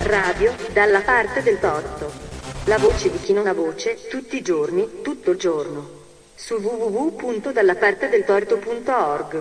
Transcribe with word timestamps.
Radio 0.00 0.52
dalla 0.72 1.00
parte 1.00 1.42
del 1.42 1.58
torto. 1.58 2.12
La 2.66 2.78
voce 2.78 3.10
di 3.10 3.18
chi 3.18 3.32
non 3.32 3.46
ha 3.46 3.54
voce, 3.54 3.96
tutti 4.10 4.36
i 4.36 4.42
giorni, 4.42 5.00
tutto 5.02 5.30
il 5.30 5.38
giorno. 5.38 5.88
Su 6.34 6.56
www.dallapartedeltorto.org. 6.56 9.40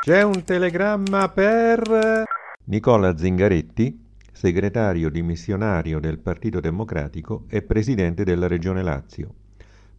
C'è 0.00 0.20
un 0.22 0.44
telegramma 0.44 1.30
per 1.30 2.24
Nicola 2.64 3.16
Zingaretti, 3.16 4.04
segretario 4.32 5.08
dimissionario 5.08 5.98
del 5.98 6.18
Partito 6.18 6.60
Democratico 6.60 7.44
e 7.48 7.62
presidente 7.62 8.24
della 8.24 8.48
Regione 8.48 8.82
Lazio. 8.82 9.41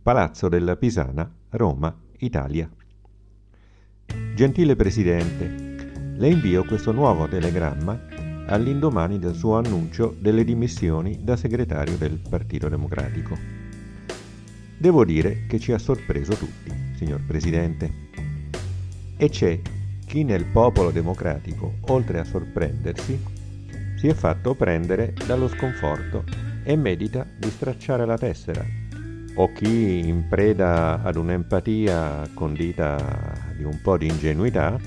Palazzo 0.03 0.49
della 0.49 0.75
Pisana, 0.75 1.33
Roma, 1.51 1.97
Italia. 2.17 2.69
Gentile 4.35 4.75
Presidente, 4.75 6.17
le 6.17 6.27
invio 6.27 6.65
questo 6.65 6.91
nuovo 6.91 7.25
telegramma 7.29 8.07
all'indomani 8.47 9.17
del 9.17 9.33
suo 9.33 9.55
annuncio 9.55 10.13
delle 10.19 10.43
dimissioni 10.43 11.23
da 11.23 11.37
segretario 11.37 11.95
del 11.95 12.19
Partito 12.19 12.67
Democratico. 12.67 13.37
Devo 14.77 15.05
dire 15.05 15.45
che 15.47 15.57
ci 15.57 15.71
ha 15.71 15.77
sorpreso 15.77 16.33
tutti, 16.33 16.69
signor 16.97 17.21
Presidente. 17.25 17.93
E 19.15 19.29
c'è 19.29 19.57
chi 20.05 20.25
nel 20.25 20.43
popolo 20.47 20.91
democratico, 20.91 21.75
oltre 21.87 22.19
a 22.19 22.25
sorprendersi, 22.25 23.17
si 23.95 24.09
è 24.09 24.13
fatto 24.13 24.53
prendere 24.53 25.13
dallo 25.25 25.47
sconforto 25.47 26.25
e 26.65 26.75
medita 26.75 27.25
di 27.37 27.49
stracciare 27.49 28.05
la 28.05 28.17
tessera, 28.17 28.82
o 29.35 29.51
chi 29.51 30.07
in 30.07 30.27
preda 30.27 31.01
ad 31.01 31.15
un'empatia 31.15 32.29
condita 32.33 32.97
di 33.55 33.63
un 33.63 33.79
po' 33.81 33.97
di 33.97 34.07
ingenuità 34.07 34.79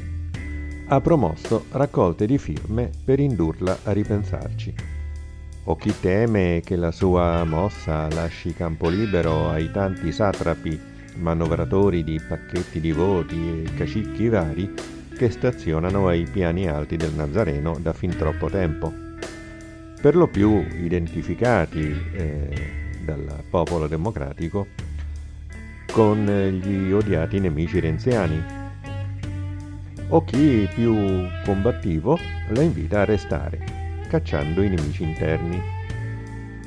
ha 0.88 1.00
promosso 1.00 1.64
raccolte 1.72 2.26
di 2.26 2.38
firme 2.38 2.90
per 3.04 3.18
indurla 3.18 3.78
a 3.84 3.92
ripensarci. 3.92 4.74
O 5.64 5.74
chi 5.74 5.92
teme 5.98 6.60
che 6.64 6.76
la 6.76 6.92
sua 6.92 7.42
mossa 7.42 8.08
lasci 8.10 8.54
campo 8.54 8.88
libero 8.88 9.50
ai 9.50 9.68
tanti 9.72 10.12
satrapi 10.12 10.78
manovratori 11.16 12.04
di 12.04 12.20
pacchetti 12.20 12.78
di 12.78 12.92
voti 12.92 13.64
e 13.64 13.74
cacicchi 13.74 14.28
vari 14.28 14.72
che 15.16 15.30
stazionano 15.30 16.06
ai 16.06 16.24
piani 16.30 16.68
alti 16.68 16.96
del 16.96 17.14
Nazareno 17.14 17.78
da 17.80 17.92
fin 17.92 18.10
troppo 18.16 18.48
tempo. 18.48 18.92
Per 20.00 20.14
lo 20.14 20.28
più 20.28 20.64
identificati 20.78 22.00
eh, 22.12 22.85
dal 23.06 23.44
popolo 23.48 23.86
democratico 23.86 24.66
con 25.90 26.26
gli 26.26 26.92
odiati 26.92 27.40
nemici 27.40 27.80
renziani. 27.80 28.42
O 30.08 30.22
chi 30.24 30.68
più 30.74 30.94
combattivo 31.44 32.18
la 32.50 32.60
invita 32.60 33.00
a 33.00 33.04
restare, 33.04 33.64
cacciando 34.08 34.62
i 34.62 34.68
nemici 34.68 35.04
interni. 35.04 35.58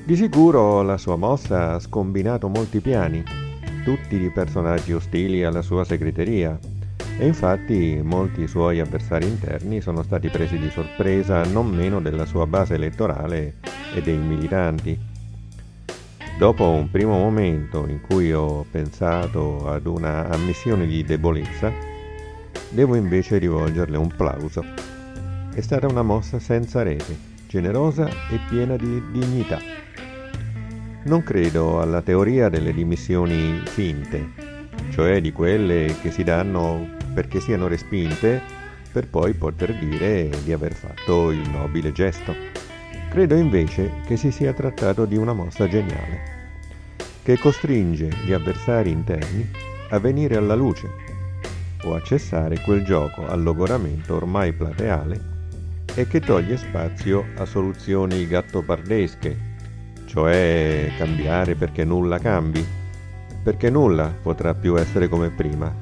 Di 0.04 0.16
sicuro 0.16 0.82
la 0.82 0.98
sua 0.98 1.16
mossa 1.16 1.73
ha 1.73 1.80
scombinato 1.80 2.48
molti 2.48 2.80
piani, 2.80 3.23
tutti 3.84 4.17
di 4.17 4.32
personaggi 4.32 4.94
ostili 4.94 5.44
alla 5.44 5.62
sua 5.62 5.84
segreteria, 5.84 6.58
e 7.20 7.28
infatti 7.28 8.00
molti 8.02 8.48
suoi 8.48 8.80
avversari 8.80 9.28
interni 9.28 9.82
sono 9.82 10.04
stati 10.04 10.30
presi 10.30 10.58
di 10.58 10.70
sorpresa 10.70 11.44
non 11.44 11.67
meno 11.67 12.00
della 12.00 12.26
sua 12.26 12.48
base 12.48 12.76
elettorale 12.76 13.56
e 13.94 14.02
dei 14.02 14.17
militanti. 14.17 15.08
Dopo 16.40 16.70
un 16.70 16.90
primo 16.90 17.18
momento 17.18 17.86
in 17.86 18.00
cui 18.00 18.32
ho 18.32 18.66
pensato 18.72 19.70
ad 19.70 19.86
una 19.86 20.30
ammissione 20.30 20.88
di 20.88 21.04
debolezza, 21.04 21.70
devo 22.70 22.95
invece 22.95 23.40
rivolgerle 23.40 23.98
un 23.98 24.08
plauso. 24.08 24.64
È 25.54 25.60
stata 25.60 25.88
una 25.88 26.02
mossa 26.02 26.40
senza 26.40 26.82
rete, 26.82 27.14
generosa 27.45 28.08
e 28.08 28.39
piena 28.48 28.78
di 28.78 29.04
dignità. 29.11 29.60
Non 31.04 31.23
credo 31.23 31.82
alla 31.82 32.02
teoria 32.02 32.48
delle 32.48 32.72
dimissioni 32.72 33.61
finte, 33.66 34.30
cioè 34.92 35.20
di 35.20 35.33
quelle 35.33 35.94
che 36.02 36.10
si 36.10 36.23
danno 36.23 36.88
perché 37.14 37.42
siano 37.42 37.67
respinte 37.67 38.42
per 38.94 39.10
poi 39.10 39.33
poter 39.33 39.78
dire 39.78 40.30
di 40.45 40.54
aver 40.54 40.72
fatto 40.72 41.32
il 41.32 41.49
nobile 41.49 41.92
gesto. 41.92 42.68
Credo 43.09 43.36
invece 43.36 44.02
che 44.05 44.17
si 44.17 44.30
sia 44.30 44.53
trattato 44.53 45.05
di 45.05 45.17
una 45.17 45.33
mossa 45.33 45.67
geniale, 45.67 46.37
che 47.23 47.39
costringe 47.39 48.08
gli 48.23 48.31
avversari 48.31 48.92
interni 48.92 49.49
a 49.89 49.97
venire 49.97 50.36
alla 50.36 50.53
luce 50.53 50.87
o 51.86 51.95
a 51.95 52.03
cessare 52.03 52.61
quel 52.61 52.83
gioco 52.83 53.25
al 53.25 53.42
logoramento 53.42 54.15
ormai 54.15 54.53
plateale 54.53 55.19
e 55.95 56.05
che 56.05 56.19
toglie 56.19 56.55
spazio 56.55 57.25
a 57.37 57.45
soluzioni 57.45 58.27
gattopardesche, 58.27 59.37
cioè 60.05 60.92
cambiare 60.95 61.55
perché 61.55 61.83
nulla 61.83 62.19
cambi, 62.19 62.64
perché 63.43 63.71
nulla 63.71 64.14
potrà 64.21 64.53
più 64.53 64.77
essere 64.77 65.08
come 65.08 65.31
prima. 65.31 65.73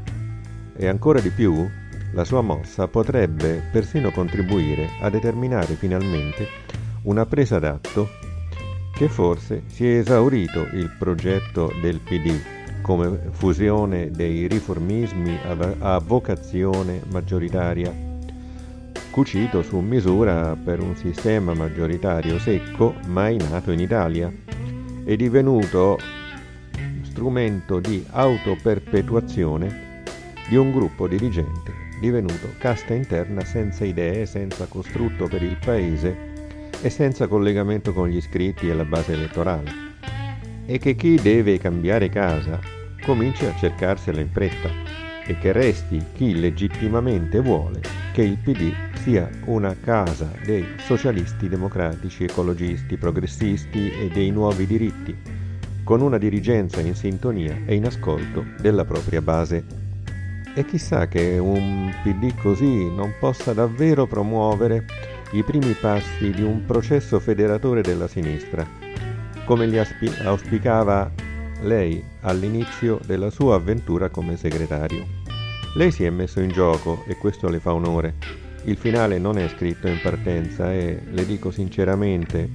E 0.77 0.87
ancora 0.87 1.19
di 1.19 1.29
più, 1.29 1.69
la 2.13 2.23
sua 2.23 2.39
mossa 2.39 2.87
potrebbe 2.87 3.61
persino 3.69 4.11
contribuire 4.11 4.91
a 5.01 5.09
determinare 5.09 5.73
finalmente 5.73 6.66
una 7.07 7.25
presa 7.25 7.57
d'atto 7.57 8.09
che 8.93 9.07
forse 9.07 9.63
si 9.67 9.87
è 9.87 9.99
esaurito 9.99 10.67
il 10.73 10.93
progetto 10.97 11.71
del 11.81 11.99
PD 11.99 12.37
come 12.81 13.29
fusione 13.31 14.11
dei 14.11 14.47
riformismi 14.47 15.39
a 15.79 15.99
vocazione 15.99 17.01
maggioritaria, 17.09 17.93
cucito 19.11 19.61
su 19.61 19.77
misura 19.79 20.55
per 20.61 20.81
un 20.81 20.95
sistema 20.95 21.53
maggioritario 21.53 22.39
secco 22.39 22.95
mai 23.07 23.37
nato 23.37 23.71
in 23.71 23.79
Italia 23.79 24.31
e 25.03 25.15
divenuto 25.15 25.97
strumento 27.03 27.79
di 27.79 28.05
autoperpetuazione 28.09 30.03
di 30.47 30.55
un 30.55 30.71
gruppo 30.71 31.07
dirigente 31.07 31.85
divenuto 31.99 32.53
casta 32.57 32.93
interna 32.93 33.43
senza 33.43 33.83
idee, 33.83 34.25
senza 34.25 34.65
costrutto 34.67 35.27
per 35.27 35.41
il 35.41 35.57
paese 35.57 36.35
e 36.81 36.89
senza 36.89 37.27
collegamento 37.27 37.93
con 37.93 38.07
gli 38.07 38.17
iscritti 38.17 38.69
e 38.69 38.73
la 38.73 38.85
base 38.85 39.13
elettorale. 39.13 39.71
E 40.65 40.77
che 40.79 40.95
chi 40.95 41.15
deve 41.15 41.57
cambiare 41.57 42.09
casa 42.09 42.59
cominci 43.03 43.45
a 43.45 43.55
cercarsela 43.55 44.19
in 44.19 44.29
fretta 44.29 44.69
e 45.25 45.37
che 45.37 45.51
resti 45.51 46.03
chi 46.13 46.39
legittimamente 46.39 47.39
vuole 47.39 47.81
che 48.13 48.23
il 48.23 48.37
PD 48.37 48.73
sia 49.01 49.29
una 49.45 49.75
casa 49.79 50.31
dei 50.43 50.65
socialisti 50.77 51.47
democratici, 51.47 52.23
ecologisti, 52.23 52.97
progressisti 52.97 53.91
e 53.91 54.09
dei 54.09 54.31
nuovi 54.31 54.65
diritti, 54.65 55.15
con 55.83 56.01
una 56.01 56.17
dirigenza 56.17 56.81
in 56.81 56.95
sintonia 56.95 57.61
e 57.65 57.75
in 57.75 57.85
ascolto 57.85 58.43
della 58.59 58.85
propria 58.85 59.21
base 59.21 59.85
e 60.57 60.65
chissà 60.65 61.07
che 61.07 61.37
un 61.37 61.93
PD 62.03 62.33
così 62.41 62.89
non 62.89 63.13
possa 63.19 63.53
davvero 63.53 64.07
promuovere 64.07 64.85
i 65.31 65.43
primi 65.43 65.73
passi 65.73 66.31
di 66.31 66.41
un 66.41 66.65
processo 66.65 67.19
federatore 67.19 67.81
della 67.81 68.07
sinistra, 68.07 68.65
come 69.45 69.67
li 69.67 69.77
auspicava 70.23 71.11
lei 71.61 72.03
all'inizio 72.21 72.99
della 73.05 73.29
sua 73.29 73.55
avventura 73.55 74.09
come 74.09 74.37
segretario. 74.37 75.05
Lei 75.75 75.91
si 75.91 76.05
è 76.05 76.09
messo 76.09 76.39
in 76.39 76.49
gioco 76.49 77.03
e 77.07 77.17
questo 77.17 77.49
le 77.49 77.59
fa 77.59 77.73
onore. 77.73 78.15
Il 78.63 78.77
finale 78.77 79.17
non 79.17 79.37
è 79.37 79.47
scritto 79.49 79.87
in 79.87 79.99
partenza 80.01 80.73
e, 80.73 81.01
le 81.09 81.25
dico 81.25 81.51
sinceramente, 81.51 82.49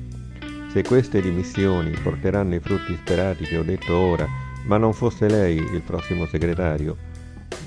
se 0.72 0.82
queste 0.82 1.20
dimissioni 1.20 1.90
porteranno 2.02 2.54
i 2.54 2.60
frutti 2.60 2.96
sperati 2.96 3.44
che 3.44 3.58
ho 3.58 3.62
detto 3.62 3.94
ora, 3.94 4.26
ma 4.64 4.78
non 4.78 4.92
fosse 4.92 5.28
lei 5.28 5.56
il 5.56 5.82
prossimo 5.82 6.26
segretario, 6.26 6.96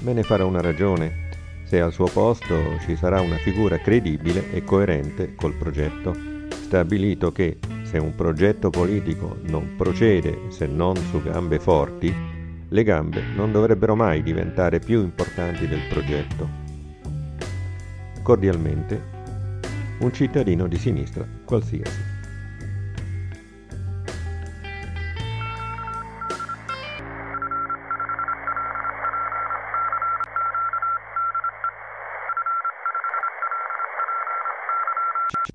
me 0.02 0.14
ne 0.14 0.24
farà 0.24 0.46
una 0.46 0.62
ragione 0.62 1.25
se 1.66 1.82
al 1.82 1.92
suo 1.92 2.06
posto 2.06 2.80
ci 2.86 2.96
sarà 2.96 3.22
una 3.22 3.38
figura 3.38 3.80
credibile 3.80 4.52
e 4.54 4.64
coerente 4.64 5.36
col 5.36 5.56
progetto. 5.56 6.14
Stabilito 6.50 7.32
che 7.32 7.58
se 7.84 7.98
un 7.98 8.16
progetto 8.16 8.70
politico 8.70 9.38
non 9.44 9.76
procede 9.76 10.50
se 10.50 10.68
non 10.68 10.96
su 10.96 11.22
gambe 11.22 11.60
forti, 11.60 12.14
le 12.68 12.84
gambe 12.84 13.22
non 13.36 13.52
dovrebbero 13.52 13.96
mai 13.96 14.22
diventare 14.22 14.80
più 14.80 15.02
importanti 15.02 15.68
del 15.68 15.82
progetto. 15.90 16.48
Cordialmente, 18.22 19.14
un 20.00 20.12
cittadino 20.14 20.68
di 20.68 20.78
sinistra 20.78 21.28
qualsiasi. 21.46 22.15